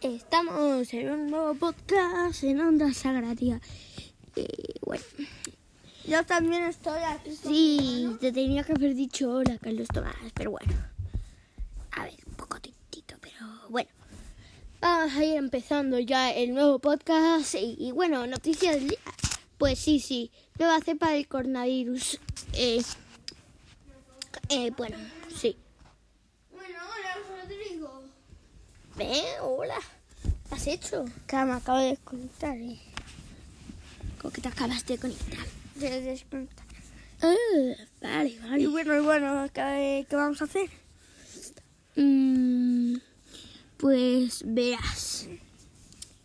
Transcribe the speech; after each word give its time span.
Estamos 0.00 0.94
en 0.94 1.10
un 1.10 1.30
nuevo 1.30 1.54
podcast 1.54 2.42
en 2.44 2.58
Onda 2.60 2.90
Sagraria. 2.94 3.60
Y 4.34 4.46
bueno, 4.80 5.04
Yo 6.06 6.24
también 6.24 6.62
estoy 6.64 7.02
aquí. 7.02 7.36
sí, 7.36 8.16
te 8.18 8.32
tenía 8.32 8.64
que 8.64 8.72
haber 8.72 8.94
dicho 8.94 9.30
hola, 9.30 9.58
Carlos 9.58 9.88
Tomás, 9.88 10.16
pero 10.34 10.52
bueno. 10.52 10.72
A 11.92 12.04
ver, 12.04 12.14
un 12.26 12.32
poco 12.34 12.58
tintito, 12.60 13.16
pero 13.20 13.44
bueno. 13.68 13.90
Vamos 14.80 15.12
a 15.14 15.24
ir 15.24 15.36
empezando 15.36 15.98
ya 15.98 16.32
el 16.32 16.54
nuevo 16.54 16.78
podcast. 16.78 17.54
Y, 17.56 17.76
y 17.78 17.92
bueno, 17.92 18.26
noticias 18.26 18.76
del 18.76 18.88
día. 18.88 18.98
Pues 19.58 19.78
sí, 19.78 20.00
sí, 20.00 20.30
nueva 20.58 20.80
cepa 20.80 21.10
del 21.10 21.28
coronavirus. 21.28 22.18
Eh, 22.54 22.82
eh. 24.48 24.70
Bueno, 24.74 24.96
hola, 26.52 27.42
Rodrigo. 27.42 28.02
Hola. 29.42 29.76
¿Qué 30.48 30.54
has 30.54 30.66
hecho? 30.66 31.04
Que 31.26 31.36
me 31.36 31.52
acabo 31.52 31.78
de 31.78 31.90
desconectar. 31.90 32.54
Eh. 32.56 32.78
¿Cómo 34.20 34.30
que 34.32 34.42
te 34.42 34.48
acabas 34.48 34.84
de 34.84 34.98
conectar? 34.98 35.46
De 35.76 36.00
desconectar. 36.02 36.66
Ah, 37.22 37.34
vale, 38.02 38.28
Y 38.30 38.38
vale. 38.38 38.66
bueno, 38.68 38.96
y 38.96 39.00
bueno, 39.00 39.46
¿qué, 39.54 40.06
qué 40.08 40.16
vamos 40.16 40.42
a 40.42 40.44
hacer? 40.44 40.68
Mm, 41.96 42.96
pues 43.78 44.42
verás. 44.46 45.26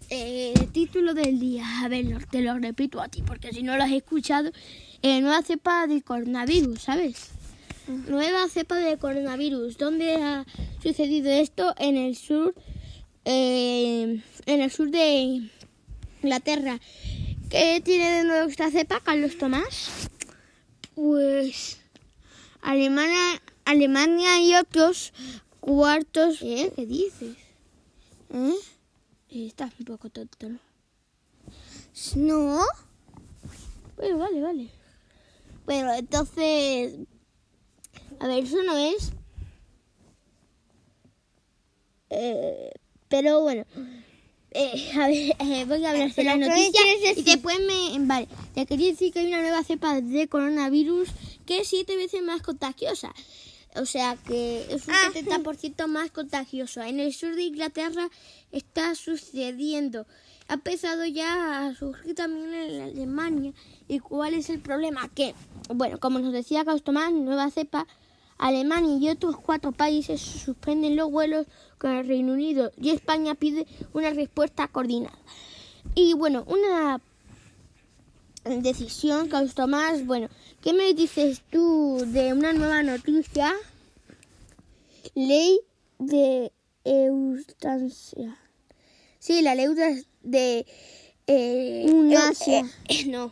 Eh, 0.10 0.54
título 0.74 1.14
del 1.14 1.40
día. 1.40 1.66
A 1.84 1.88
ver, 1.88 2.26
te 2.28 2.42
lo 2.42 2.58
repito 2.60 3.02
a 3.02 3.08
ti, 3.08 3.22
porque 3.22 3.54
si 3.54 3.64
no 3.64 3.78
lo 3.78 3.84
has 3.84 3.92
escuchado. 3.94 4.52
Eh, 5.02 5.22
nueva 5.22 5.42
cepa 5.44 5.88
de 5.88 6.02
coronavirus, 6.02 6.82
¿sabes? 6.82 7.30
Nueva 7.88 8.50
cepa 8.50 8.78
de 8.78 8.98
coronavirus. 8.98 9.78
¿Dónde 9.78 10.16
ha 10.16 10.46
sucedido 10.82 11.30
esto? 11.32 11.74
En 11.78 11.96
el 11.96 12.16
sur. 12.18 12.54
Eh, 13.26 14.22
en 14.46 14.62
el 14.62 14.72
sur 14.72 14.90
de 14.90 15.42
Inglaterra. 16.22 16.80
¿Qué 17.50 17.82
tiene 17.84 18.18
de 18.18 18.24
nuevo 18.24 18.50
esta 18.50 18.72
cepa, 18.72 19.00
Carlos 19.02 19.38
Tomás? 19.38 20.10
Pues 20.96 21.80
Alemania, 22.62 23.42
Alemania 23.66 24.40
y 24.42 24.56
otros 24.56 25.14
cuartos. 25.60 26.42
¿Eh? 26.42 26.72
¿Qué 26.76 26.86
dices? 26.86 27.36
¿Eh? 28.34 28.56
Estás 29.30 29.74
un 29.80 29.86
poco 29.86 30.10
tonto, 30.10 30.50
¿no? 30.50 30.60
No. 32.16 32.62
Bueno, 33.98 34.18
vale, 34.18 34.42
vale. 34.42 34.70
Bueno, 35.66 35.94
entonces... 35.94 36.96
A 38.20 38.28
ver, 38.28 38.44
eso 38.44 38.64
no 38.64 38.78
es... 38.78 39.12
Eh, 42.10 42.72
pero 43.10 43.42
bueno... 43.42 43.66
Eh, 44.58 44.92
a 44.96 45.08
ver, 45.08 45.36
eh, 45.40 45.66
voy 45.68 45.84
a 45.84 45.92
hablar 45.92 46.08
de 46.08 46.14
Pero 46.16 46.30
la 46.30 46.40
¿qué 46.40 46.50
noticia 46.50 46.82
quieres 46.82 47.18
y 47.18 47.24
después 47.24 47.60
me... 47.60 48.00
Vale, 48.06 48.28
te 48.54 48.66
quería 48.66 48.88
decir 48.90 49.12
que 49.12 49.20
hay 49.20 49.28
una 49.28 49.42
nueva 49.42 49.64
cepa 49.64 50.00
de 50.00 50.28
coronavirus 50.30 51.10
que 51.46 51.60
es 51.60 51.68
siete 51.68 51.98
veces 51.98 52.22
más 52.24 52.42
contagiosa. 52.42 53.14
O 53.76 53.86
sea 53.86 54.16
que 54.26 54.66
es 54.70 54.88
un 54.88 54.94
Ah. 54.94 55.12
70% 55.14 55.88
más 55.88 56.10
contagioso. 56.12 56.82
En 56.82 57.02
el 57.02 57.14
sur 57.14 57.36
de 57.36 57.44
Inglaterra 57.44 58.10
está 58.54 58.96
sucediendo. 58.96 60.08
Ha 60.48 60.54
empezado 60.54 61.06
ya 61.06 61.68
a 61.68 61.76
surgir 61.76 62.16
también 62.16 62.54
en 62.54 62.82
Alemania. 62.82 63.52
¿Y 63.90 64.00
cuál 64.00 64.34
es 64.36 64.50
el 64.50 64.60
problema? 64.62 65.10
Que, 65.14 65.36
bueno, 65.68 66.00
como 66.00 66.20
nos 66.20 66.32
decía 66.32 66.64
Carlos 66.64 66.84
Tomás, 66.84 67.12
nueva 67.12 67.52
cepa, 67.52 67.88
Alemania 68.38 68.98
y 69.00 69.10
otros 69.10 69.38
cuatro 69.38 69.72
países 69.72 70.20
suspenden 70.22 70.96
los 70.96 71.10
vuelos 71.10 71.48
con 71.78 71.92
el 71.92 72.08
Reino 72.08 72.34
Unido 72.34 72.72
y 72.80 72.90
España 72.90 73.36
pide 73.36 73.66
una 73.94 74.10
respuesta 74.12 74.68
coordinada. 74.68 75.18
Y 75.96 76.14
bueno, 76.14 76.44
una 76.48 77.00
decisión, 78.44 79.30
Carlos 79.30 79.56
Tomás, 79.56 80.06
bueno, 80.06 80.28
¿qué 80.62 80.74
me 80.74 80.94
dices 80.94 81.42
tú 81.50 82.04
de 82.08 82.34
una 82.34 82.54
nueva 82.54 82.84
noticia? 82.84 83.54
Ley 85.14 85.60
de 86.00 86.52
eutanasia. 86.84 88.38
Sí, 89.20 89.42
la 89.42 89.56
ley 89.56 89.68
de... 90.24 90.66
eh, 91.28 91.86
Eunasia. 91.88 92.62
eu- 92.62 92.70
eh, 92.90 93.06
no, 93.08 93.32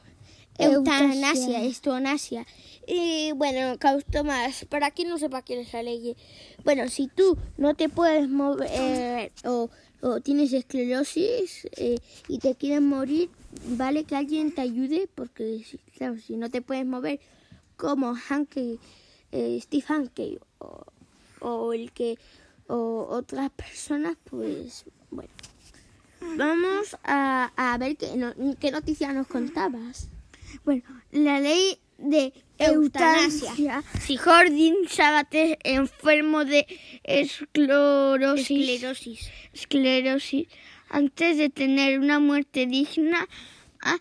Eutanasia. 0.58 1.64
eutanasia. 1.64 2.46
Y 2.88 3.32
bueno, 3.34 3.78
Carlos 3.80 4.06
Tomás, 4.06 4.66
para 4.66 4.92
quien 4.92 5.10
no 5.10 5.18
sepa 5.18 5.42
qué 5.42 5.60
es 5.62 5.74
la 5.74 5.84
ley, 5.84 6.16
bueno, 6.64 6.88
si 6.90 7.08
tú 7.08 7.38
no 7.58 7.74
te 7.76 7.90
puedes 7.90 8.30
mover 8.30 8.70
eh, 8.72 9.32
o, 9.46 9.70
o 10.02 10.20
tienes 10.22 10.52
esclerosis 10.54 11.68
eh, 11.78 11.98
y 12.28 12.40
te 12.40 12.56
quieres 12.56 12.82
morir, 12.82 13.30
vale 13.70 14.04
que 14.04 14.16
alguien 14.16 14.54
te 14.54 14.62
ayude, 14.62 15.08
porque 15.16 15.64
si- 15.66 15.78
claro, 15.98 16.18
si 16.20 16.36
no 16.38 16.50
te 16.50 16.62
puedes 16.62 16.86
mover, 16.86 17.20
como 17.78 18.16
Hankey, 18.30 18.80
eh, 19.32 19.60
Steve 19.62 19.86
Hankey 19.88 20.40
o, 20.60 20.84
o 21.40 21.74
el 21.74 21.92
que 21.92 22.18
o 22.68 23.08
otras 23.10 23.50
personas, 23.52 24.16
pues 24.30 24.86
bueno. 25.10 25.30
Vamos 26.38 26.96
a, 27.04 27.52
a 27.58 27.78
ver 27.78 27.98
qué, 27.98 28.16
no- 28.16 28.34
qué 28.60 28.72
noticia 28.72 29.12
nos 29.14 29.28
contabas. 29.28 30.08
Bueno, 30.64 30.84
la 31.12 31.40
ley 31.40 31.80
de 31.98 32.34
Eutanasia. 32.58 33.50
eutanasia. 33.50 33.84
Si 34.02 34.18
Jordin 34.18 34.76
Sabates, 34.88 35.58
enfermo 35.64 36.46
de 36.46 36.66
esclerosis, 37.04 38.70
Esclerosis. 38.70 39.30
esclerosis, 39.54 40.48
antes 40.90 41.38
de 41.38 41.50
tener 41.50 42.00
una 42.00 42.20
muerte 42.20 42.66
digna, 42.66 43.28
ah, 43.82 44.00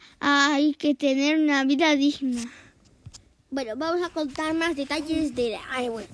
hay 0.55 0.75
que 0.75 0.95
tener 0.95 1.39
una 1.39 1.65
vida 1.65 1.97
digna. 1.97 2.43
Bueno, 3.51 3.75
vamos 3.77 4.05
a 4.05 4.11
contar 4.11 4.55
más 4.55 4.77
detalles 4.77 5.35
de 5.35 5.51
la... 5.51 5.91
bueno. 5.91 6.09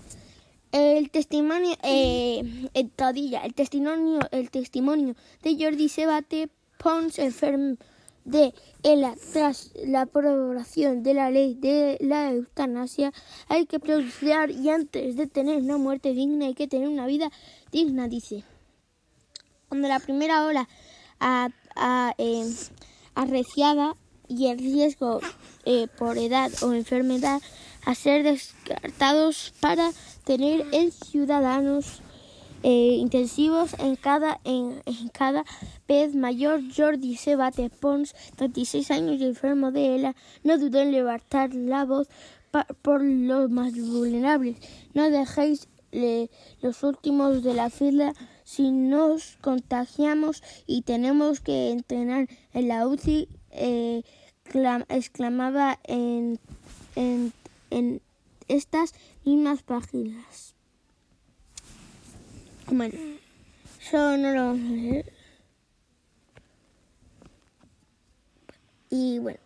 El 0.71 1.09
testimonio, 1.09 1.75
eh, 1.82 2.69
en 2.75 2.91
Todilla, 2.91 3.41
el 3.41 3.54
testimonio, 3.54 4.21
el 4.32 4.50
testimonio 4.50 5.15
de 5.43 5.56
Jordi 5.59 5.88
Sebate 5.88 6.50
Pons, 6.77 7.19
enfermo 7.19 7.78
de 8.28 8.55
ELA 8.83 9.15
tras 9.33 9.72
la 9.84 10.03
aprobación 10.03 11.03
de 11.03 11.15
la 11.15 11.31
ley 11.31 11.55
de 11.55 11.97
la 12.00 12.31
eutanasia, 12.31 13.12
hay 13.49 13.66
que 13.66 13.81
proceder 13.81 14.50
y 14.50 14.69
antes 14.69 15.16
de 15.16 15.27
tener 15.27 15.62
una 15.62 15.78
muerte 15.78 16.12
digna 16.12 16.47
hay 16.47 16.55
que 16.55 16.69
tener 16.69 16.89
una 16.89 17.06
vida 17.06 17.31
digna, 17.72 18.06
dice. 18.06 18.44
Cuando 19.69 19.89
la 19.89 19.99
primera 19.99 20.44
hora 20.44 20.69
a, 21.21 21.49
a, 21.75 22.15
eh, 22.19 22.50
arreciada 23.15 23.97
y 24.28 24.49
el 24.49 24.59
riesgo 24.59 25.21
eh, 25.65 25.89
por 25.99 26.19
edad 26.19 26.50
o 26.62 26.72
enfermedad 26.72 27.41
a 27.84 27.95
ser 27.95 28.22
descartados 28.22 29.55
para 29.60 29.91
tener 30.25 30.66
en 30.72 30.93
ciudadanos 30.93 32.03
eh, 32.62 32.96
intensivos 32.98 33.74
en 33.78 33.96
cada, 33.96 34.41
en, 34.44 34.80
cada 35.12 35.44
vez 35.86 36.14
mayor. 36.14 36.60
Jordi 36.74 37.16
Sebate 37.16 37.70
Pons, 37.70 38.14
36 38.36 38.91
años 38.91 39.20
y 39.20 39.24
enfermo 39.24 39.70
de 39.72 39.96
ELA, 39.96 40.16
no 40.44 40.58
dudó 40.58 40.80
en 40.80 40.92
levantar 40.92 41.54
la 41.54 41.84
voz 41.84 42.08
por 42.82 43.02
los 43.02 43.50
más 43.50 43.72
vulnerables. 43.74 44.56
No 44.94 45.10
dejéis 45.10 45.68
los 46.60 46.82
últimos 46.82 47.42
de 47.42 47.54
la 47.54 47.70
fila 47.70 48.12
si 48.44 48.70
nos 48.70 49.36
contagiamos 49.41 50.42
y 50.66 50.82
tenemos 50.82 51.41
que 51.41 51.70
entrenar 51.70 52.28
en 52.52 52.68
la 52.68 52.86
UCI, 52.86 53.28
eh, 53.52 54.02
clam- 54.50 54.84
exclamaba 54.88 55.78
en, 55.84 56.38
en, 56.97 57.32
en 57.70 58.00
estas 58.48 58.94
mismas 59.24 59.62
páginas. 59.62 60.54
Bueno, 62.70 62.94
eso 63.80 64.16
no 64.18 64.32
lo 64.32 64.46
vamos 64.46 64.70
a 64.70 64.74
leer. 64.74 65.12
Y 68.91 69.18
bueno, 69.18 69.38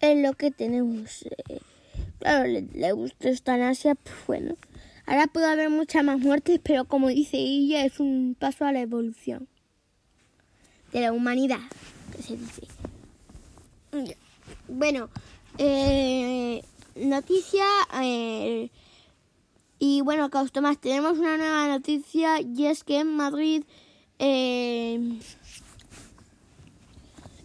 es 0.00 0.22
lo 0.22 0.32
que 0.34 0.50
tenemos. 0.50 1.24
eh, 1.48 1.60
claro, 2.18 2.46
le, 2.46 2.62
le 2.62 2.92
gusta 2.92 3.28
eutanasia, 3.28 3.94
pues 3.94 4.14
bueno. 4.26 4.54
Ahora 5.06 5.26
puede 5.26 5.46
haber 5.46 5.68
muchas 5.68 6.02
más 6.02 6.18
muertes, 6.18 6.60
pero 6.62 6.86
como 6.86 7.08
dice 7.08 7.36
ella, 7.36 7.84
es 7.84 8.00
un 8.00 8.36
paso 8.38 8.64
a 8.64 8.72
la 8.72 8.80
evolución 8.80 9.48
de 10.92 11.00
la 11.02 11.12
humanidad, 11.12 11.60
que 12.16 12.22
se 12.22 12.36
dice. 12.36 12.62
Bueno, 14.68 15.10
eh, 15.58 16.62
noticia. 16.96 17.64
eh, 18.02 18.70
y 19.86 20.00
bueno, 20.00 20.30
Caos 20.30 20.50
Tomás, 20.50 20.80
tenemos 20.80 21.18
una 21.18 21.36
nueva 21.36 21.68
noticia 21.68 22.40
y 22.40 22.64
es 22.64 22.84
que 22.84 23.00
en 23.00 23.14
Madrid. 23.14 23.64
eh, 24.18 25.20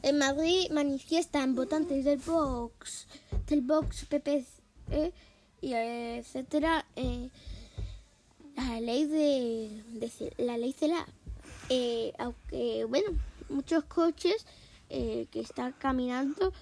en 0.04 0.18
Madrid 0.18 0.70
manifiestan 0.72 1.54
votantes 1.54 2.06
del 2.06 2.20
Vox, 2.20 3.10
del 3.46 3.60
Vox 3.60 4.06
PP, 4.06 4.46
y 5.60 5.74
etcétera, 5.74 6.86
eh, 6.96 7.30
la 8.56 8.80
ley 8.80 9.06
de, 9.06 10.10
la 10.38 10.58
ley 10.58 10.72
CELA. 10.72 11.06
Eh, 11.68 12.14
aunque, 12.20 12.86
bueno, 12.86 13.10
muchos 13.50 13.84
coches 13.84 14.46
eh, 14.90 15.28
que 15.30 15.42
están 15.42 15.74
caminando, 15.74 16.54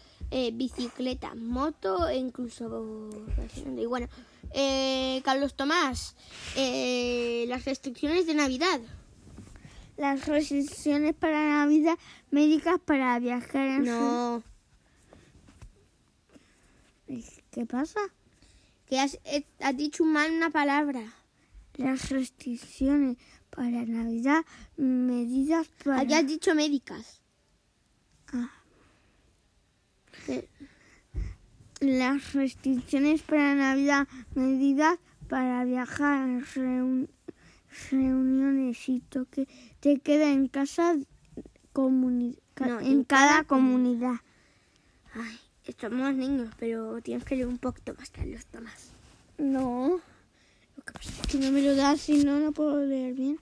bicicletas, 0.54 1.36
moto 1.36 2.08
e 2.08 2.18
incluso... 2.18 3.12
Y 3.78 3.86
bueno, 3.86 4.08
eh, 4.54 5.22
Carlos 5.24 5.56
Tomás, 5.56 6.16
eh, 6.56 7.46
las 7.48 7.66
restricciones 7.66 8.28
de 8.28 8.36
Navidad. 8.36 8.80
Las 9.98 10.28
restricciones 10.28 11.16
para 11.16 11.66
Navidad, 11.66 11.98
médicas 12.30 12.80
para 12.80 13.18
viajar 13.20 13.68
en 13.68 13.84
No, 13.86 14.44
¿Qué 17.52 17.66
pasa? 17.66 18.00
que 18.88 19.00
has, 19.00 19.20
eh, 19.26 19.46
has 19.60 19.76
dicho 19.76 20.04
mal 20.04 20.32
una 20.32 20.50
palabra. 20.50 21.14
Las 21.76 22.10
restricciones 22.10 23.18
para 23.50 23.86
Navidad, 23.86 24.46
medidas 24.78 25.68
para... 25.84 26.02
Aquí 26.02 26.14
has 26.14 26.26
dicho 26.26 26.56
médicas. 26.56 27.22
Ah. 28.34 28.52
Las 31.80 32.34
restricciones 32.34 33.22
para 33.22 33.54
Navidad, 33.56 34.08
medidas 34.34 34.98
para 35.30 35.64
viajar, 35.66 36.28
reun- 36.56 37.08
reuniones 37.92 38.90
y 38.90 39.02
toque 39.02 39.48
te 39.80 40.00
queda 40.00 40.32
en 40.32 40.48
casa 40.48 40.96
comuni- 41.74 42.38
ca- 42.56 42.68
No, 42.68 42.80
en, 42.80 42.88
en 42.88 43.04
cada, 43.04 43.28
cada 43.30 43.44
comunidad. 43.44 44.16
Ay, 45.14 45.38
somos 45.80 46.16
niños, 46.16 46.50
pero 46.58 47.00
tienes 47.02 47.24
que 47.26 47.36
leer 47.36 47.48
un 47.48 47.58
poquito 47.60 47.94
más, 47.96 48.10
Carlos 48.10 48.46
Tomás. 48.48 48.92
No, 49.38 50.00
lo 50.78 50.84
que 50.84 50.94
pasa 50.94 51.12
es 51.22 51.28
que 51.28 51.38
no 51.38 51.52
me 51.52 51.62
lo 51.62 51.76
das 51.76 52.02
si 52.02 52.24
no, 52.24 52.40
no 52.40 52.52
puedo 52.54 52.84
leer 52.86 53.14
bien. 53.14 53.40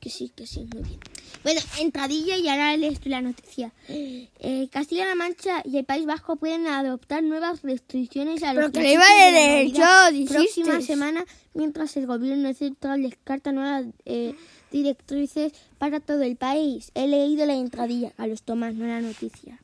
Que 0.00 0.10
sí, 0.10 0.30
que 0.34 0.46
sí, 0.46 0.66
muy 0.74 0.82
bien. 0.82 1.00
Bueno, 1.42 1.60
entradilla 1.78 2.36
y 2.36 2.48
ahora 2.48 2.76
lees 2.76 3.00
tú 3.00 3.08
la 3.08 3.22
noticia. 3.22 3.72
Eh, 3.88 4.68
Castilla-La 4.70 5.14
Mancha 5.14 5.62
y 5.64 5.78
el 5.78 5.84
País 5.84 6.06
Vasco 6.06 6.36
pueden 6.36 6.66
adoptar 6.66 7.22
nuevas 7.22 7.62
restricciones 7.62 8.42
a 8.42 8.52
los 8.52 8.70
Pero 8.70 8.72
que 8.72 8.82
le 8.82 8.92
iba 8.92 9.04
de. 9.04 10.26
Próxima 10.28 10.80
semana, 10.80 11.24
mientras 11.54 11.96
el 11.96 12.06
gobierno 12.06 12.52
central 12.54 13.02
descarta 13.02 13.52
nuevas 13.52 13.86
eh, 14.04 14.34
directrices 14.70 15.52
para 15.78 16.00
todo 16.00 16.22
el 16.22 16.36
país. 16.36 16.90
He 16.94 17.06
leído 17.08 17.46
la 17.46 17.54
entradilla, 17.54 18.12
a 18.16 18.26
los 18.26 18.42
Tomás, 18.42 18.74
no 18.74 18.86
la 18.86 19.00
noticia. 19.00 19.60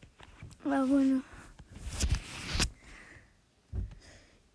Ah, 0.64 0.84
bueno. 0.86 1.22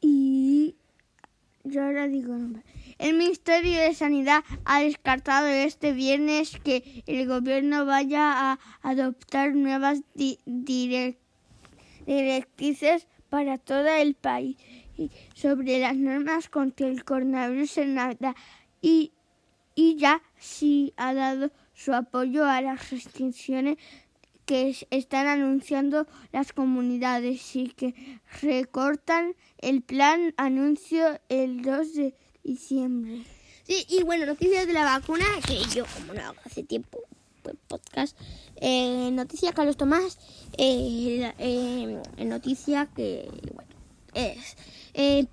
Y 0.02 0.76
yo 1.64 1.84
ahora 1.84 2.08
digo, 2.08 2.36
el 3.02 3.16
Ministerio 3.16 3.80
de 3.82 3.96
Sanidad 3.96 4.44
ha 4.64 4.82
descartado 4.82 5.48
este 5.48 5.92
viernes 5.92 6.58
que 6.64 7.04
el 7.08 7.28
gobierno 7.28 7.86
vaya 7.86 8.52
a 8.52 8.60
adoptar 8.84 9.56
nuevas 9.56 10.02
di- 10.14 10.38
direc- 10.46 11.18
directrices 12.06 13.08
para 13.30 13.58
todo 13.58 13.88
el 13.88 14.14
país 14.14 14.58
sobre 15.34 15.80
las 15.80 15.96
normas 15.96 16.48
contra 16.48 16.88
el 16.88 17.04
coronavirus 17.04 17.80
en 17.80 17.96
Navidad 17.96 18.36
y, 18.82 19.12
ya 19.98 20.22
sí 20.38 20.94
ha 20.96 21.14
dado 21.16 21.52
su 21.74 21.94
apoyo 21.94 22.46
a 22.46 22.62
las 22.62 22.92
restricciones 22.92 23.78
que 24.46 24.70
es- 24.70 24.86
están 24.92 25.26
anunciando 25.26 26.06
las 26.32 26.54
comunidades 26.54 27.56
y 27.56 27.70
que 27.70 27.96
recortan 28.44 29.36
el 29.58 29.82
plan 29.82 30.34
anuncio 30.38 31.20
el 31.30 31.64
2 31.64 31.96
de 31.96 32.16
diciembre. 32.44 33.24
Sí, 33.64 33.86
y 33.90 34.04
bueno, 34.04 34.26
noticias 34.26 34.68
de 34.68 34.74
la 34.74 34.84
vacuna, 34.84 35.26
que 35.48 35.60
yo 35.74 35.86
como 35.96 36.14
no 36.14 36.22
hago 36.22 36.38
hace 36.46 36.64
tiempo 36.64 37.00
pues, 37.44 37.56
podcast. 37.68 38.18
Eh, 38.58 39.10
noticia 39.12 39.54
Carlos 39.54 39.78
Tomás, 39.78 40.18
eh, 40.58 41.32
eh, 41.38 42.26
noticia 42.26 42.88
que, 42.96 43.30
bueno, 43.54 43.72
es... 44.14 44.56
eh, 44.94 45.26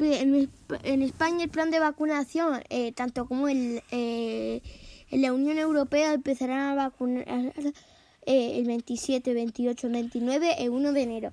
en, 0.85 1.03
España 1.03 1.45
el 1.45 1.51
plan 1.51 1.71
de 1.71 1.81
vacunación, 1.81 2.63
eh, 2.71 2.93
tanto 2.93 3.27
como 3.27 3.49
el, 3.49 3.83
eh, 3.91 4.63
en 5.11 5.23
la 5.23 5.33
Unión 5.33 5.59
Europea, 5.59 6.13
empezarán 6.13 6.61
a 6.61 6.75
vacunar 6.75 7.53
el 8.27 8.65
27, 8.67 9.33
28, 9.35 9.89
29 9.89 10.57
y 10.61 10.69
1 10.69 10.93
de 10.93 11.03
enero. 11.03 11.33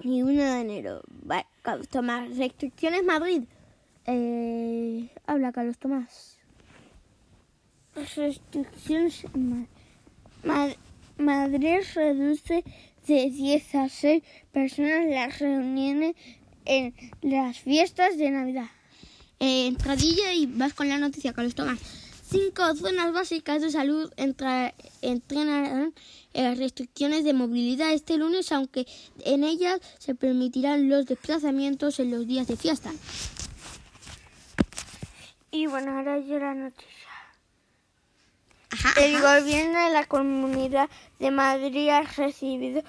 Y 0.00 0.22
1 0.22 0.42
de 0.42 0.60
enero. 0.60 1.02
Vale, 1.08 1.46
Tomás. 1.90 2.36
Restricciones 2.36 3.04
Madrid. 3.04 3.44
Eh, 4.06 5.08
habla 5.26 5.52
Carlos 5.52 5.78
Tomás. 5.78 6.36
Restricciones. 8.16 9.24
Ma- 9.34 9.66
Ma- 10.42 10.74
Madrid 11.16 11.78
reduce 11.94 12.64
de 13.06 13.30
10 13.30 13.74
a 13.76 13.88
6 13.88 14.22
personas 14.52 15.06
las 15.08 15.38
reuniones 15.38 16.16
en 16.64 16.94
las 17.22 17.60
fiestas 17.60 18.16
de 18.18 18.30
Navidad. 18.30 18.66
Eh, 19.40 19.66
entradilla 19.66 20.32
y 20.34 20.46
vas 20.46 20.74
con 20.74 20.88
la 20.88 20.98
noticia, 20.98 21.32
Carlos 21.32 21.54
Tomás. 21.54 21.78
Cinco 22.28 22.74
zonas 22.74 23.12
básicas 23.12 23.60
de 23.62 23.70
salud 23.70 24.10
entra- 24.16 24.74
entrenarán 25.02 25.94
en 26.32 26.44
las 26.44 26.58
restricciones 26.58 27.22
de 27.24 27.32
movilidad 27.32 27.92
este 27.92 28.16
lunes, 28.16 28.50
aunque 28.50 28.86
en 29.24 29.44
ellas 29.44 29.80
se 29.98 30.14
permitirán 30.14 30.88
los 30.88 31.06
desplazamientos 31.06 32.00
en 32.00 32.10
los 32.10 32.26
días 32.26 32.48
de 32.48 32.56
fiesta. 32.56 32.90
Y 35.54 35.66
bueno, 35.68 35.96
ahora 35.96 36.18
yo 36.18 36.36
la 36.40 36.52
noticia. 36.52 37.10
Ajá, 38.72 39.00
El 39.00 39.20
gobierno 39.20 39.78
de 39.84 39.90
la 39.92 40.04
Comunidad 40.06 40.88
de 41.20 41.30
Madrid 41.30 41.88
ha 41.90 42.02
decidido 42.02 42.82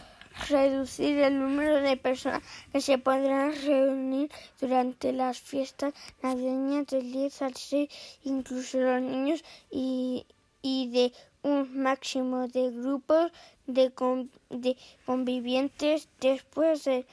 reducir 0.49 1.19
el 1.19 1.37
número 1.39 1.75
de 1.81 1.95
personas 1.95 2.41
que 2.71 2.81
se 2.81 2.97
podrán 2.97 3.53
reunir 3.67 4.31
durante 4.59 5.13
las 5.13 5.39
fiestas 5.39 5.93
navideñas 6.23 6.87
del 6.87 7.11
10 7.11 7.41
al 7.43 7.55
6, 7.55 7.87
incluso 8.23 8.79
los 8.79 8.99
niños, 8.99 9.43
y, 9.69 10.25
y 10.63 10.89
de 10.89 11.13
un 11.43 11.59
máximo 11.83 12.47
de 12.47 12.71
grupos 12.71 13.31
de, 13.67 13.91
con- 13.91 14.31
de 14.49 14.75
convivientes 15.05 16.09
después 16.19 16.83
del 16.85 17.05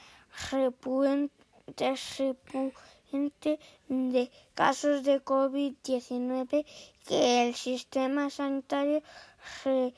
repuen- 0.49 1.29
del 1.77 1.97
repunte 2.17 2.75
de 3.13 4.31
casos 4.55 5.03
de 5.03 5.23
COVID-19 5.23 6.65
que 7.07 7.47
el 7.47 7.53
sistema 7.53 8.31
sanitario 8.31 9.03
re- 9.63 9.93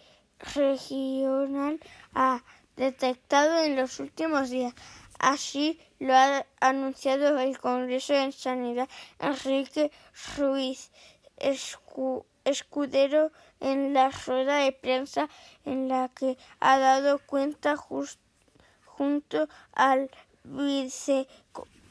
regional 0.53 1.79
ha 2.13 2.43
detectado 2.75 3.59
en 3.63 3.77
los 3.77 4.01
últimos 4.01 4.49
días. 4.49 4.73
Así 5.17 5.79
lo 5.99 6.13
ha 6.13 6.45
anunciado 6.59 7.39
el 7.39 7.57
Congreso 7.57 8.11
de 8.13 8.33
Sanidad 8.33 8.89
Enrique 9.19 9.91
Ruiz 10.37 10.91
Escu- 11.37 12.25
Escudero 12.43 13.31
en 13.61 13.93
la 13.93 14.09
rueda 14.09 14.57
de 14.57 14.73
prensa 14.73 15.29
en 15.63 15.87
la 15.87 16.09
que 16.09 16.37
ha 16.59 16.77
dado 16.79 17.19
cuenta 17.25 17.77
junto 17.77 19.47
al 19.73 20.11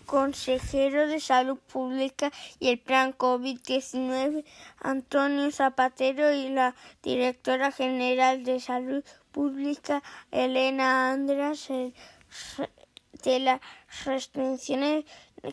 viceconsejero 0.04 1.08
de 1.08 1.18
Salud 1.20 1.58
Pública 1.72 2.30
y 2.60 2.68
el 2.68 2.78
Plan 2.78 3.12
COVID-19, 3.16 4.44
Antonio 4.80 5.50
Zapatero, 5.50 6.32
y 6.32 6.48
la 6.50 6.74
directora 7.02 7.72
general 7.72 8.44
de 8.44 8.60
Salud 8.60 9.02
Pública, 9.32 10.02
Elena 10.30 11.10
Andras, 11.10 11.68
re- 11.68 11.92
de 13.22 13.40
las 13.40 13.60
restricciones 14.04 15.04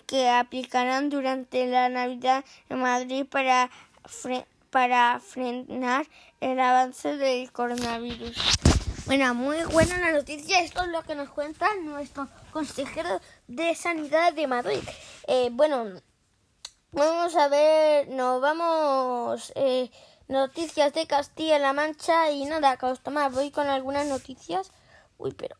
que 0.05 0.29
aplicarán 0.29 1.09
durante 1.09 1.65
la 1.67 1.87
Navidad 1.89 2.43
en 2.69 2.79
Madrid 2.79 3.25
para, 3.25 3.69
para 4.69 5.19
frenar 5.19 6.05
el 6.41 6.59
avance 6.59 7.15
del 7.17 7.51
coronavirus. 7.51 8.35
Bueno, 9.07 9.33
muy 9.33 9.57
buena 9.71 9.97
la 9.97 10.11
noticia. 10.11 10.61
Esto 10.61 10.83
es 10.83 10.89
lo 10.89 11.01
que 11.03 11.15
nos 11.15 11.29
cuenta 11.29 11.67
nuestro 11.83 12.29
consejero 12.53 13.19
de 13.55 13.75
Sanidad 13.75 14.33
de 14.33 14.47
Madrid. 14.47 14.81
Eh, 15.27 15.49
bueno, 15.51 16.01
vamos 16.91 17.35
a 17.35 17.47
ver, 17.49 18.07
nos 18.07 18.41
vamos. 18.41 19.51
eh, 19.55 19.91
noticias 20.27 20.93
de 20.93 21.05
Castilla-La 21.05 21.73
Mancha 21.73 22.31
y 22.31 22.45
nada, 22.45 22.77
Tomás, 23.03 23.33
voy 23.33 23.51
con 23.51 23.67
algunas 23.67 24.07
noticias. 24.07 24.71
Uy, 25.17 25.33
pero. 25.33 25.57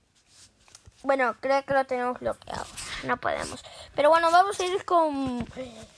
Bueno, 1.04 1.36
creo 1.42 1.66
que 1.66 1.74
lo 1.74 1.86
tenemos 1.86 2.20
bloqueado. 2.20 2.66
No 3.04 3.18
podemos. 3.18 3.62
Pero 3.96 4.10
bueno, 4.10 4.32
vamos 4.32 4.60
a 4.60 4.66
ir 4.66 4.86
con 4.86 5.46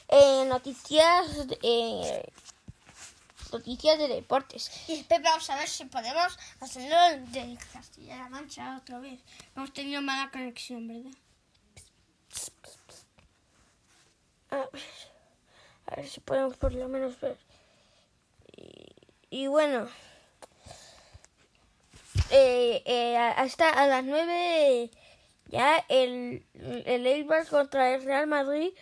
eh, 0.08 0.46
noticias. 0.48 1.28
eh, 1.62 2.24
noticias 3.52 4.00
de 4.00 4.08
deportes. 4.08 4.72
Y 4.90 5.06
vamos 5.22 5.48
a 5.52 5.56
ver 5.58 5.70
si 5.70 5.86
podemos 5.86 6.40
hacerlo 6.60 6.98
de 7.32 7.56
Castilla-La 7.72 8.30
Mancha 8.30 8.78
otra 8.78 8.98
vez. 8.98 9.20
Hemos 9.56 9.72
tenido 9.72 10.02
mala 10.02 10.32
conexión, 10.32 10.88
¿verdad? 10.88 11.12
A 14.50 14.58
ver. 14.72 14.84
A 15.88 15.96
ver 15.96 16.08
si 16.08 16.20
podemos 16.20 16.58
por 16.58 16.74
lo 16.74 16.88
menos 16.88 17.20
ver. 17.20 17.38
Y, 19.30 19.48
bueno, 19.48 19.88
eh, 22.30 22.84
eh, 22.86 23.18
hasta 23.18 23.70
a 23.70 23.88
las 23.88 24.04
9 24.04 24.92
ya 25.48 25.84
el, 25.90 26.46
el 26.86 27.08
Eibar 27.08 27.48
contra 27.48 27.96
el 27.96 28.04
Real 28.04 28.28
Madrid. 28.28 28.74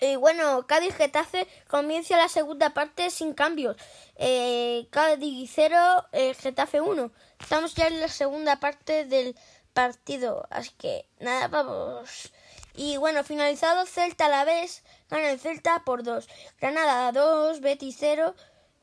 Y 0.00 0.16
bueno, 0.16 0.66
Cádiz 0.66 0.94
Getafe 0.94 1.48
comienza 1.68 2.18
la 2.18 2.28
segunda 2.28 2.74
parte 2.74 3.10
sin 3.10 3.32
cambios. 3.32 3.76
Eh, 4.16 4.86
Cádiz 4.90 5.50
0, 5.54 6.06
eh, 6.12 6.34
Getafe 6.34 6.82
1. 6.82 7.10
Estamos 7.40 7.74
ya 7.74 7.86
en 7.86 8.00
la 8.00 8.08
segunda 8.08 8.60
parte 8.60 9.06
del 9.06 9.34
partido. 9.76 10.48
Así 10.50 10.70
que 10.78 11.06
nada, 11.20 11.48
vamos. 11.48 12.32
Y 12.74 12.96
bueno, 12.96 13.22
finalizado 13.24 13.86
Celta 13.86 14.26
a 14.26 14.30
la 14.30 14.44
vez, 14.44 14.82
gana 15.10 15.30
el 15.30 15.38
Celta 15.38 15.84
por 15.84 16.02
2. 16.02 16.26
Granada 16.60 17.12
2, 17.12 17.60
Betis 17.60 17.96
0. 18.00 18.34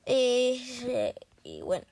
Eh, 0.06 1.16
y 1.44 1.62
bueno. 1.62 1.86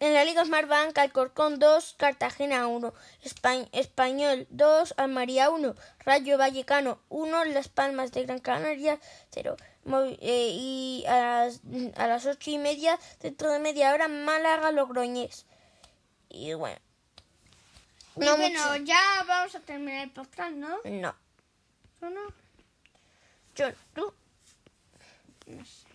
En 0.00 0.14
la 0.14 0.24
Liga 0.24 0.44
Smartbank, 0.44 0.96
Alcorcón 0.96 1.58
2, 1.58 1.96
Cartagena 1.98 2.68
1, 2.68 2.94
Español 3.72 4.46
2, 4.50 4.94
Almaría 4.96 5.50
1, 5.50 5.74
Rayo 6.04 6.38
Vallecano 6.38 7.00
1, 7.08 7.46
Las 7.46 7.68
Palmas 7.68 8.12
de 8.12 8.22
Gran 8.22 8.38
Canaria 8.38 9.00
0. 9.30 9.56
Eh, 10.20 10.50
y 10.52 11.04
a 11.08 11.18
las, 11.18 11.60
a 11.96 12.06
las 12.06 12.26
ocho 12.26 12.50
y 12.50 12.58
media, 12.58 12.96
dentro 13.20 13.50
de 13.50 13.58
media 13.58 13.92
hora, 13.92 14.06
Málaga 14.06 14.70
Logroñés. 14.70 15.46
Y 16.28 16.54
bueno, 16.54 16.78
no 18.26 18.36
bueno, 18.36 18.76
ya 18.76 19.24
vamos 19.26 19.54
a 19.54 19.60
terminar 19.60 20.04
el 20.04 20.10
podcast, 20.10 20.52
¿no? 20.52 20.78
No. 20.84 21.14
¿O 22.00 22.10
no? 22.10 22.20
Yo, 23.54 23.66
tú. 23.94 24.12
No 25.46 25.64
sé. 25.64 25.88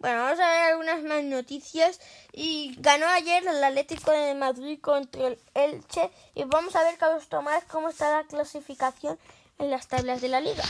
Bueno, 0.00 0.22
vamos 0.22 0.40
a 0.40 0.48
ver 0.48 0.62
algunas 0.70 1.02
más 1.02 1.22
noticias. 1.24 2.00
Y 2.32 2.74
ganó 2.78 3.06
ayer 3.06 3.46
el 3.46 3.62
Atlético 3.62 4.10
de 4.10 4.34
Madrid 4.34 4.80
contra 4.80 5.26
el 5.26 5.38
Elche. 5.54 6.10
Y 6.34 6.44
vamos 6.44 6.74
a 6.74 6.82
ver, 6.82 6.96
Carlos 6.96 7.28
Tomás, 7.28 7.64
cómo 7.64 7.90
está 7.90 8.10
la 8.10 8.26
clasificación 8.26 9.18
en 9.58 9.70
las 9.70 9.88
tablas 9.88 10.22
de 10.22 10.28
la 10.28 10.40
liga. 10.40 10.64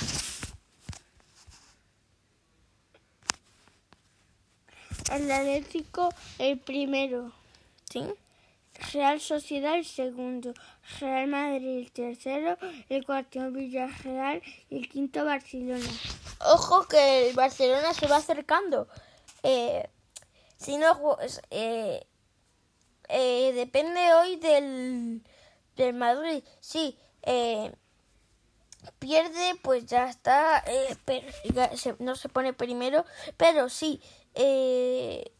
El 5.13 5.31
Atlético 5.31 6.13
el 6.39 6.59
primero. 6.59 7.33
¿Sí? 7.89 8.05
Real 8.93 9.21
Sociedad 9.21 9.75
el 9.75 9.85
segundo, 9.85 10.55
Real 10.99 11.29
Madrid 11.29 11.79
el 11.79 11.93
tercero, 11.93 12.57
el 12.89 13.05
cuarto 13.05 13.51
Villarreal 13.51 14.43
y 14.69 14.79
el 14.79 14.89
quinto 14.89 15.25
Barcelona. 15.25 15.87
Ojo 16.47 16.87
que 16.89 17.29
el 17.29 17.37
Barcelona 17.37 17.93
se 17.93 18.07
va 18.07 18.17
acercando. 18.17 18.89
Eh, 19.43 19.89
si 20.57 20.77
no, 20.79 21.19
eh, 21.51 22.07
eh, 23.09 23.53
depende 23.55 24.13
hoy 24.15 24.37
del, 24.37 25.23
del 25.77 25.95
Madrid. 25.95 26.43
Sí, 26.61 26.99
eh, 27.23 27.73
pierde, 28.99 29.57
pues 29.63 29.87
ya 29.87 30.09
está, 30.09 30.65
eh, 30.67 30.97
no 31.99 32.17
se 32.17 32.29
pone 32.29 32.53
primero, 32.53 33.05
pero 33.37 33.69
sí, 33.69 34.01
eh, 34.35 35.31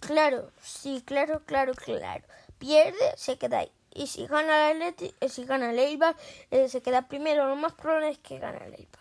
claro, 0.00 0.52
sí, 0.62 1.02
claro, 1.04 1.42
claro, 1.44 1.74
claro 1.74 2.24
pierde, 2.60 3.16
se 3.16 3.36
queda 3.36 3.58
ahí. 3.58 3.72
Y 3.92 4.06
si 4.06 4.26
gana 4.26 4.70
el 4.70 4.82
eh, 4.82 5.28
si 5.28 5.44
gana 5.44 5.72
el 5.72 5.78
Eibar, 5.80 6.14
eh, 6.52 6.68
se 6.68 6.80
queda 6.80 7.08
primero. 7.08 7.48
Lo 7.48 7.56
más 7.56 7.72
probable 7.72 8.10
es 8.10 8.18
que 8.18 8.38
gane 8.38 8.64
el 8.64 8.74
Eibar. 8.74 9.00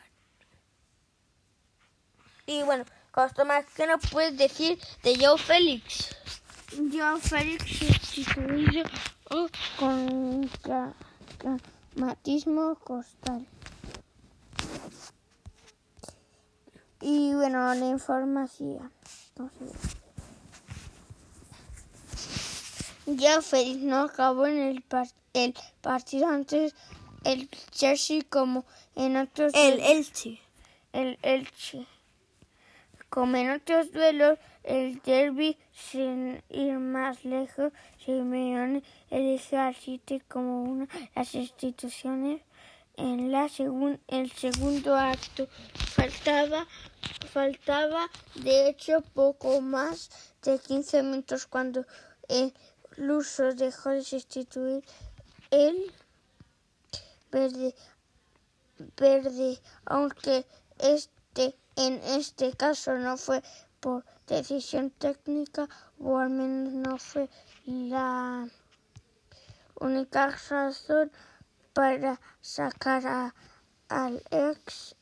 Y 2.47 2.63
bueno, 2.63 2.85
Tomás, 3.35 3.65
¿qué 3.75 3.85
nos 3.85 4.01
puedes 4.09 4.35
decir 4.37 4.79
de 5.03 5.15
Joe 5.23 5.37
Félix? 5.37 6.15
Joe 6.71 7.19
Félix 7.19 7.65
sustituido 7.79 8.83
con 9.77 10.49
traumatismo 11.93 12.75
costal. 12.75 13.45
Y 17.01 17.33
bueno, 17.33 17.73
la 17.75 17.85
información. 17.87 18.91
Ya 23.17 23.41
Félix 23.41 23.79
no 23.81 24.03
acabó 24.03 24.45
en 24.45 24.59
el, 24.59 24.83
el 25.33 25.55
partido 25.81 26.27
antes 26.27 26.75
el 27.23 27.49
Chelsea 27.71 28.21
como 28.29 28.65
en 28.95 29.17
otros 29.17 29.51
el 29.55 29.79
Elche. 29.79 30.39
El 30.93 31.17
Elche. 31.21 31.85
Como 33.09 33.37
en 33.37 33.51
otros 33.51 33.91
duelos 33.91 34.37
el 34.63 35.01
derby 35.01 35.57
sin 35.73 36.43
ir 36.49 36.77
más 36.77 37.25
lejos 37.25 37.73
Simeone 38.05 38.83
eligió 39.09 39.59
al 39.59 39.75
City 39.75 40.21
como 40.27 40.63
una 40.63 40.85
de 40.85 41.09
las 41.15 41.33
instituciones. 41.33 42.41
En 42.95 43.31
la 43.31 43.47
segun, 43.47 43.99
el 44.07 44.29
segundo 44.31 44.95
acto 44.95 45.47
faltaba 45.95 46.67
faltaba 47.31 48.09
de 48.35 48.69
hecho 48.69 49.01
poco 49.13 49.61
más 49.61 50.09
de 50.43 50.59
15 50.59 51.03
minutos 51.03 51.45
cuando 51.45 51.85
el 52.27 52.53
Luso 52.99 53.53
dejó 53.53 53.91
de 53.91 54.03
sustituir 54.03 54.83
el 55.51 55.93
verde, 58.97 59.61
aunque 59.85 60.45
este 60.77 61.55
en 61.77 61.93
este 62.03 62.51
caso 62.57 62.97
no 62.97 63.15
fue 63.15 63.41
por 63.79 64.03
decisión 64.27 64.89
técnica 64.89 65.69
o 65.97 66.17
al 66.17 66.29
menos 66.29 66.73
no 66.73 66.97
fue 66.97 67.29
la 67.65 68.49
única 69.75 70.37
razón 70.49 71.09
para 71.71 72.19
sacar 72.41 73.07
a, 73.07 73.35
al 73.87 74.21
ex 74.29 74.95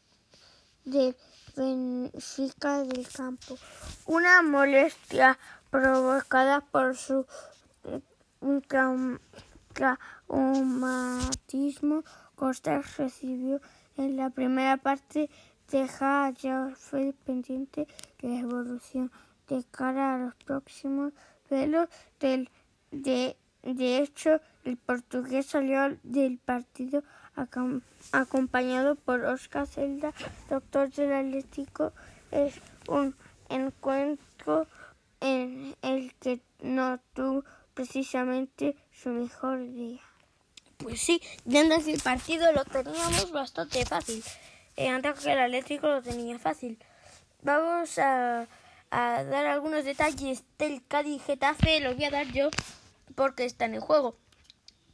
de 0.85 1.15
Benfica 1.55 2.83
del 2.83 3.07
campo. 3.09 3.57
Una 4.05 4.43
molestia 4.43 5.39
provocada 5.71 6.61
por 6.61 6.95
su 6.95 7.25
un 8.41 8.63
traumatismo 9.73 12.03
Costa 12.35 12.81
recibió 12.97 13.61
en 13.95 14.15
la 14.15 14.29
primera 14.29 14.77
parte 14.77 15.29
deja 15.71 16.29
ya 16.31 16.71
fue 16.75 17.13
pendiente 17.25 17.87
la 18.19 18.39
evolución 18.39 19.11
de 19.47 19.63
cara 19.71 20.15
a 20.15 20.17
los 20.17 20.35
próximos 20.35 21.13
velos 21.49 21.87
del 22.19 22.49
de, 22.91 23.35
de 23.63 23.97
hecho 23.97 24.39
el 24.63 24.77
portugués 24.77 25.47
salió 25.47 25.97
del 26.03 26.37
partido 26.37 27.03
acompañado 28.11 28.95
por 28.95 29.23
Oscar 29.23 29.67
Celda, 29.67 30.13
doctor 30.49 30.89
del 30.91 31.13
Atlético. 31.13 31.93
Es 32.31 32.59
un 32.87 33.15
encuentro 33.49 34.67
en 35.21 35.75
el 35.81 36.13
que 36.15 36.41
no 36.61 36.99
tuvo 37.13 37.43
precisamente 37.77 38.75
su 38.91 39.09
mejor 39.09 39.71
día. 39.71 40.01
Pues 40.77 40.99
sí, 40.99 41.21
ya 41.45 41.61
antes 41.61 41.87
el 41.87 42.01
partido 42.01 42.51
lo 42.51 42.65
teníamos 42.65 43.31
bastante 43.31 43.85
fácil. 43.85 44.23
Eh, 44.75 44.89
antes 44.89 45.19
que 45.19 45.31
el 45.31 45.39
Atlético 45.39 45.87
lo 45.87 46.01
tenía 46.01 46.39
fácil. 46.39 46.79
Vamos 47.43 47.99
a, 47.99 48.47
a 48.89 49.23
dar 49.23 49.45
algunos 49.45 49.85
detalles 49.85 50.43
del 50.57 50.83
Cádiz 50.87 51.23
Getafe, 51.23 51.79
los 51.79 51.95
voy 51.95 52.05
a 52.05 52.11
dar 52.11 52.27
yo 52.31 52.49
porque 53.13 53.45
está 53.45 53.65
en 53.65 53.75
el 53.75 53.81
juego. 53.81 54.17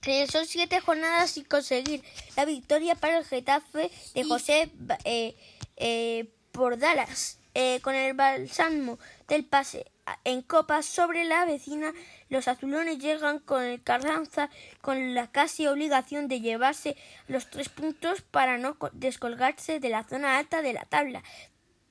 Eh, 0.06 0.28
son 0.28 0.46
siete 0.46 0.82
jornadas 0.82 1.32
sin 1.32 1.46
conseguir 1.46 2.04
la 2.36 2.44
victoria 2.44 2.96
para 2.96 3.20
el 3.20 3.25
Getafe 3.25 3.90
de 4.13 4.24
José 4.25 4.70
eh, 5.06 5.36
eh, 5.78 6.28
por 6.52 6.78
Dallas. 6.78 7.40
Con 7.84 7.94
el 7.94 8.16
balsamo 8.16 8.98
del 9.28 9.46
pase 9.46 9.86
en 10.24 10.41
copa 10.41 10.81
sobre 10.81 11.24
la 11.25 11.45
vecina, 11.45 11.93
los 12.29 12.48
azulones 12.48 13.00
llegan 13.00 13.39
con 13.39 13.63
el 13.63 13.81
Carranza 13.81 14.50
con 14.81 15.13
la 15.13 15.31
casi 15.31 15.67
obligación 15.67 16.27
de 16.27 16.41
llevarse 16.41 16.95
los 17.27 17.50
tres 17.50 17.69
puntos 17.69 18.22
para 18.22 18.57
no 18.57 18.77
descolgarse 18.93 19.79
de 19.79 19.89
la 19.89 20.03
zona 20.03 20.38
alta 20.38 20.62
de 20.62 20.74
la 20.74 20.86
tabla. 20.86 21.24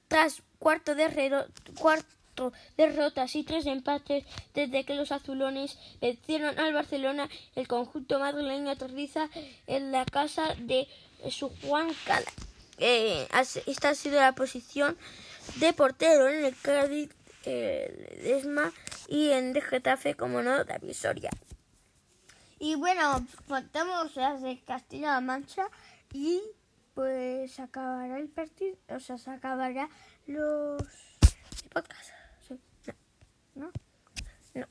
Tras 0.08 0.42
cuarto, 0.58 0.94
de 0.94 1.46
cuarto 1.78 2.52
derrotas 2.76 3.34
y 3.36 3.44
tres 3.44 3.66
empates 3.66 4.24
desde 4.54 4.84
que 4.84 4.94
los 4.94 5.12
azulones 5.12 5.78
vencieron 6.00 6.58
al 6.58 6.72
Barcelona, 6.72 7.28
el 7.54 7.68
conjunto 7.68 8.18
madrileño 8.18 8.70
aterriza 8.70 9.28
en 9.66 9.92
la 9.92 10.04
casa 10.04 10.54
de 10.58 10.88
su 11.30 11.50
Juan 11.62 11.94
Cala. 12.06 12.30
Eh, 12.78 13.28
esta 13.66 13.90
ha 13.90 13.94
sido 13.94 14.18
la 14.20 14.32
posición 14.32 14.96
de 15.56 15.72
portero 15.72 16.28
en 16.28 16.44
el 16.44 16.56
Cádiz 16.60 17.10
el 17.46 18.26
Esma 18.26 18.72
y 19.08 19.30
en 19.30 19.54
Getafe, 19.54 20.14
como 20.14 20.42
no, 20.42 20.64
David 20.64 20.92
Soria. 20.92 21.30
Y 22.58 22.76
bueno, 22.76 23.26
faltamos 23.48 24.14
las 24.16 24.40
de 24.42 24.60
Castilla-La 24.60 25.20
Mancha 25.20 25.68
y 26.12 26.40
pues 26.94 27.58
acabará 27.58 28.18
el 28.18 28.28
partido, 28.28 28.76
o 28.88 29.00
sea, 29.00 29.18
se 29.18 29.30
acabará 29.30 29.88
los 30.26 30.80
El 30.80 31.68
podcast. 31.72 32.10
Sí. 32.46 32.60
No. 33.54 33.72
No. 34.54 34.66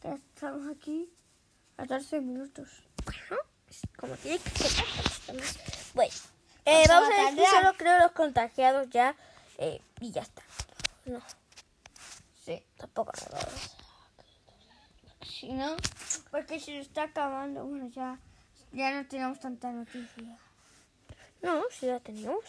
Que 0.00 0.12
estamos 0.14 0.68
aquí 0.74 1.12
a 1.76 1.82
14 1.82 2.20
minutos. 2.20 2.68
Bueno, 3.04 3.42
como 3.96 4.14
tiene 4.16 4.38
que 4.38 4.50
ser. 4.50 4.84
Bueno, 5.94 6.14
eh, 6.64 6.84
Vamos 6.88 7.08
a 7.16 7.30
decir 7.30 7.44
solo 7.50 7.72
creo 7.76 7.98
los 8.00 8.12
contagiados 8.12 8.88
ya 8.90 9.14
eh, 9.58 9.80
y 10.00 10.10
ya 10.10 10.22
está. 10.22 10.42
No, 11.04 11.22
Sí. 12.48 12.64
tampoco 12.78 13.12
Si 15.22 15.52
no, 15.52 15.76
porque 16.30 16.58
se 16.58 16.78
está 16.78 17.02
acabando. 17.02 17.66
Bueno, 17.66 17.90
ya, 17.90 18.18
ya 18.72 18.90
no 18.90 19.06
tenemos 19.06 19.38
tanta 19.38 19.70
noticia. 19.70 20.38
No, 21.42 21.62
si 21.70 21.86
la 21.86 22.00
tenemos. 22.00 22.42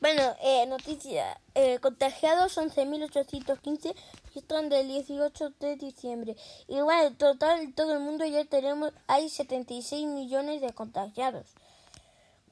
Bueno, 0.00 0.22
eh, 0.40 0.66
noticia. 0.66 1.40
Eh, 1.56 1.80
contagiados 1.80 2.56
11.815 2.56 3.96
registran 4.26 4.68
del 4.68 4.86
18 4.86 5.50
de 5.58 5.74
diciembre. 5.74 6.36
Y 6.68 6.80
bueno, 6.80 7.08
en 7.08 7.16
total 7.16 7.60
en 7.60 7.72
todo 7.72 7.94
el 7.94 8.00
mundo 8.00 8.24
ya 8.24 8.44
tenemos, 8.44 8.92
hay 9.08 9.28
76 9.28 10.06
millones 10.06 10.60
de 10.60 10.72
contagiados. 10.72 11.56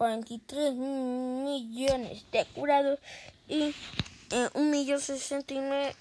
43 0.05 0.73
millones 0.77 2.25
de 2.33 2.47
curados 2.55 2.99
y 3.47 3.65
eh, 4.31 4.49
1.069 4.55 5.95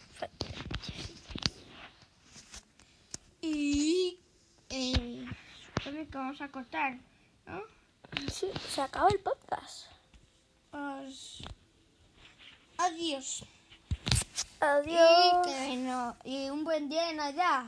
Y 3.41 4.17
eh, 4.69 5.25
supone 5.75 6.07
que 6.07 6.17
vamos 6.17 6.39
a 6.39 6.47
cortar, 6.47 6.97
¿no? 7.45 7.61
Sí, 8.31 8.47
se 8.73 8.81
acaba 8.81 9.09
el 9.09 9.19
podcast. 9.19 9.87
Pues, 10.71 11.39
adiós. 12.77 13.43
Adiós. 14.61 15.45
Y, 15.45 15.49
que 15.49 15.75
no- 15.75 16.15
y 16.23 16.49
un 16.49 16.63
buen 16.63 16.87
día 16.87 17.07
de 17.07 17.15
Navidad. 17.15 17.65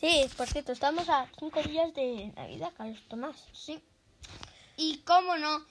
Sí, 0.00 0.26
por 0.36 0.48
cierto, 0.48 0.72
estamos 0.72 1.08
a 1.08 1.28
5 1.38 1.62
días 1.62 1.94
de 1.94 2.32
Navidad, 2.34 2.72
Carlos 2.76 3.00
Tomás. 3.08 3.36
Sí. 3.52 3.80
Y 4.80 4.98
cómo 4.98 5.36
no, 5.36 5.66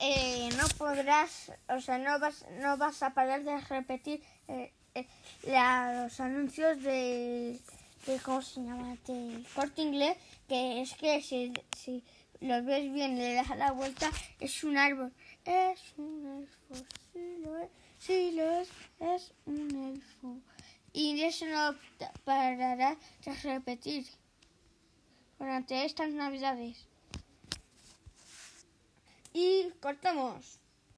eh, 0.00 0.48
no 0.56 0.66
podrás, 0.76 1.52
o 1.68 1.80
sea, 1.80 1.96
no 1.98 2.18
vas, 2.18 2.44
no 2.60 2.76
vas 2.76 3.04
a 3.04 3.14
parar 3.14 3.44
de 3.44 3.56
repetir 3.60 4.20
eh, 4.48 4.72
eh, 4.96 5.06
los 6.02 6.18
anuncios 6.18 6.82
de, 6.82 7.56
de, 8.06 8.18
¿cómo 8.18 8.42
se 8.42 8.60
llama? 8.60 8.96
Del 9.06 9.46
corte 9.54 9.82
inglés, 9.82 10.16
que 10.48 10.82
es 10.82 10.92
que 10.94 11.22
si, 11.22 11.52
si 11.76 12.02
lo 12.40 12.64
ves 12.64 12.92
bien, 12.92 13.16
le 13.16 13.34
das 13.34 13.56
la 13.56 13.70
vuelta, 13.70 14.10
es 14.40 14.64
un 14.64 14.76
árbol. 14.76 15.12
Es 15.44 15.78
un 15.96 16.26
elfo, 16.26 16.84
si 17.12 17.38
lo 17.44 17.58
es, 17.58 17.70
si 18.00 18.32
lo 18.32 18.60
es, 18.60 18.68
es 18.98 19.32
un 19.46 19.94
elfo. 19.94 20.36
Y 20.92 21.22
eso 21.22 21.46
no 21.46 21.76
parará 22.24 22.96
de 23.24 23.34
repetir 23.34 24.04
durante 25.38 25.84
estas 25.84 26.10
navidades. 26.10 26.87
Y 29.32 29.70
cortamos. 29.80 30.60